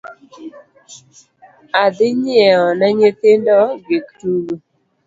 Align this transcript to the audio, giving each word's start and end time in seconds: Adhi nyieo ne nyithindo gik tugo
Adhi 1.83 2.07
nyieo 2.21 2.67
ne 2.79 2.87
nyithindo 2.97 3.57
gik 3.85 4.05
tugo 4.19 4.55